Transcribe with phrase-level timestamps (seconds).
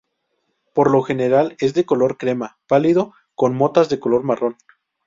[0.73, 4.55] Por lo general es de color crema pálido con motas de color marrón.